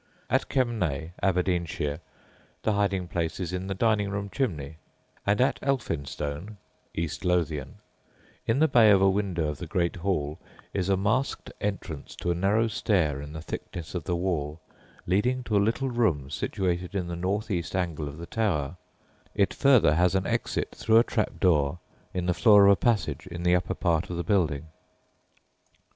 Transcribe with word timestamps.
At 0.31 0.49
Kemnay 0.49 1.11
(Aberdeenshire) 1.21 1.99
the 2.63 2.73
hiding 2.73 3.07
place 3.07 3.39
is 3.39 3.53
in 3.53 3.67
the 3.67 3.75
dining 3.75 4.09
room 4.09 4.31
chimney; 4.31 4.77
and 5.27 5.39
at 5.39 5.59
Elphinstone 5.61 6.57
(East 6.95 7.23
Lothian), 7.23 7.75
in 8.47 8.57
the 8.57 8.67
bay 8.67 8.89
of 8.89 8.99
a 8.99 9.09
window 9.11 9.49
of 9.49 9.59
the 9.59 9.67
great 9.67 9.97
hall, 9.97 10.39
is 10.73 10.89
a 10.89 10.97
masked 10.97 11.51
entrance 11.61 12.15
to 12.15 12.31
a 12.31 12.33
narrow 12.33 12.67
stair 12.67 13.21
in 13.21 13.33
the 13.33 13.43
thickness 13.43 13.93
of 13.93 14.05
the 14.05 14.15
wall 14.15 14.59
leading 15.05 15.43
to 15.43 15.55
a 15.55 15.59
little 15.61 15.91
room 15.91 16.31
situated 16.31 16.95
in 16.95 17.07
the 17.07 17.15
northeast 17.15 17.75
angle 17.75 18.07
of 18.07 18.17
the 18.17 18.25
tower; 18.25 18.77
it 19.35 19.53
further 19.53 19.93
has 19.93 20.15
an 20.15 20.25
exit 20.25 20.71
through 20.73 20.97
a 20.97 21.03
trap 21.03 21.39
door 21.39 21.77
in 22.11 22.25
the 22.25 22.33
floor 22.33 22.65
of 22.65 22.71
a 22.71 22.75
passage 22.75 23.27
in 23.27 23.43
the 23.43 23.55
upper 23.55 23.75
part 23.75 24.09
of 24.09 24.17
the 24.17 24.23
building. 24.23 24.65